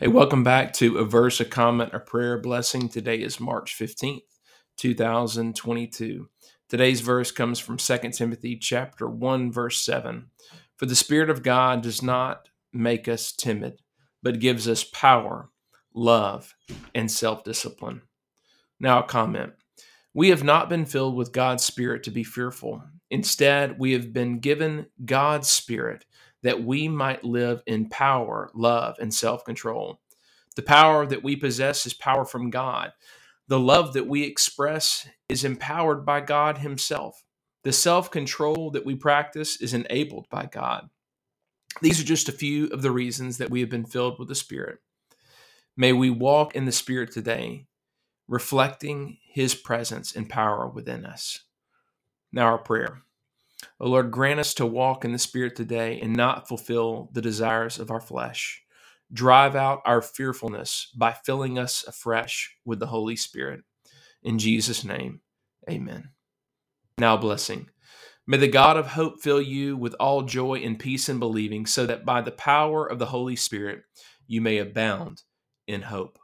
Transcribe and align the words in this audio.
Hey, 0.00 0.08
welcome 0.08 0.42
back 0.42 0.72
to 0.74 0.98
a 0.98 1.04
verse, 1.04 1.38
a 1.38 1.44
comment, 1.44 1.94
a 1.94 2.00
prayer, 2.00 2.34
a 2.34 2.40
blessing. 2.40 2.88
Today 2.88 3.18
is 3.18 3.38
March 3.38 3.78
15th, 3.78 4.22
2022. 4.76 6.28
Today's 6.68 7.00
verse 7.00 7.30
comes 7.30 7.60
from 7.60 7.76
2 7.76 7.98
Timothy 8.12 8.56
chapter 8.56 9.08
1 9.08 9.52
verse 9.52 9.80
7. 9.84 10.30
For 10.76 10.86
the 10.86 10.96
spirit 10.96 11.30
of 11.30 11.44
God 11.44 11.80
does 11.80 12.02
not 12.02 12.48
make 12.72 13.06
us 13.06 13.30
timid, 13.30 13.82
but 14.20 14.40
gives 14.40 14.66
us 14.66 14.82
power, 14.82 15.50
love, 15.94 16.56
and 16.92 17.08
self-discipline. 17.08 18.02
Now 18.80 19.04
a 19.04 19.06
comment. 19.06 19.52
We 20.14 20.28
have 20.30 20.44
not 20.44 20.68
been 20.68 20.86
filled 20.86 21.16
with 21.16 21.32
God's 21.32 21.64
spirit 21.64 22.04
to 22.04 22.12
be 22.12 22.24
fearful. 22.24 22.82
Instead, 23.10 23.78
we 23.80 23.92
have 23.92 24.12
been 24.12 24.38
given 24.38 24.86
God's 25.04 25.48
spirit 25.48 26.04
that 26.42 26.62
we 26.62 26.88
might 26.88 27.24
live 27.24 27.62
in 27.66 27.88
power, 27.88 28.50
love, 28.54 28.96
and 29.00 29.12
self 29.12 29.44
control. 29.44 30.00
The 30.56 30.62
power 30.62 31.04
that 31.06 31.24
we 31.24 31.36
possess 31.36 31.84
is 31.84 31.94
power 31.94 32.24
from 32.24 32.50
God. 32.50 32.92
The 33.48 33.58
love 33.58 33.92
that 33.94 34.06
we 34.06 34.22
express 34.22 35.08
is 35.28 35.44
empowered 35.44 36.06
by 36.06 36.20
God 36.20 36.58
Himself. 36.58 37.24
The 37.64 37.72
self 37.72 38.10
control 38.10 38.70
that 38.70 38.86
we 38.86 38.94
practice 38.94 39.60
is 39.60 39.74
enabled 39.74 40.28
by 40.30 40.46
God. 40.46 40.88
These 41.82 42.00
are 42.00 42.04
just 42.04 42.28
a 42.28 42.32
few 42.32 42.68
of 42.68 42.82
the 42.82 42.92
reasons 42.92 43.38
that 43.38 43.50
we 43.50 43.60
have 43.60 43.70
been 43.70 43.84
filled 43.86 44.18
with 44.20 44.28
the 44.28 44.36
Spirit. 44.36 44.78
May 45.76 45.92
we 45.92 46.08
walk 46.10 46.54
in 46.54 46.66
the 46.66 46.72
Spirit 46.72 47.10
today, 47.10 47.66
reflecting 48.28 49.18
His 49.26 49.54
presence 49.54 50.14
and 50.14 50.28
power 50.28 50.68
within 50.68 51.04
us. 51.04 51.40
Now, 52.32 52.46
our 52.46 52.58
prayer. 52.58 53.02
O 53.80 53.88
Lord, 53.88 54.10
grant 54.10 54.40
us 54.40 54.54
to 54.54 54.66
walk 54.66 55.04
in 55.04 55.12
the 55.12 55.18
Spirit 55.18 55.56
today 55.56 56.00
and 56.00 56.14
not 56.14 56.48
fulfill 56.48 57.10
the 57.12 57.22
desires 57.22 57.78
of 57.78 57.90
our 57.90 58.00
flesh. 58.00 58.62
Drive 59.12 59.54
out 59.54 59.80
our 59.84 60.02
fearfulness 60.02 60.90
by 60.96 61.12
filling 61.12 61.58
us 61.58 61.84
afresh 61.86 62.56
with 62.64 62.80
the 62.80 62.86
Holy 62.86 63.16
Spirit. 63.16 63.60
In 64.22 64.38
Jesus' 64.38 64.84
name, 64.84 65.20
amen. 65.70 66.10
Now, 66.98 67.16
blessing. 67.16 67.68
May 68.26 68.38
the 68.38 68.48
God 68.48 68.76
of 68.78 68.86
hope 68.86 69.20
fill 69.20 69.42
you 69.42 69.76
with 69.76 69.94
all 70.00 70.22
joy 70.22 70.54
and 70.54 70.78
peace 70.78 71.08
in 71.08 71.18
believing, 71.18 71.66
so 71.66 71.84
that 71.86 72.06
by 72.06 72.22
the 72.22 72.30
power 72.30 72.86
of 72.86 72.98
the 72.98 73.06
Holy 73.06 73.36
Spirit 73.36 73.82
you 74.26 74.40
may 74.40 74.58
abound 74.58 75.22
in 75.66 75.82
hope. 75.82 76.18